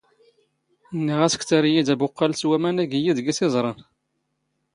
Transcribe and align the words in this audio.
ⵏⵏⵉⵖ 1.07 1.19
ⴰⵙ 1.25 1.33
ⴽⵜⴰⵔ 1.41 1.63
ⵉⵢⵉ 1.67 1.81
ⴷ 1.87 1.89
ⴰⴱⵓⵇⵇⴰⵍ 1.93 2.31
ⵙ 2.37 2.41
ⵡⴰⵎⴰⵏ 2.49 2.77
ⵉⴳ 2.81 2.91
ⵉⵢⵉ 2.97 3.11
ⴷ 3.15 3.17
ⴳⵉⵙ 3.25 3.39
ⵉⵥⵕⴰⵏ! 3.45 3.73